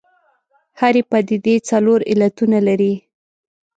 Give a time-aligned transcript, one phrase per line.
[0.79, 2.93] هرې پدیدې څلور علتونه لري.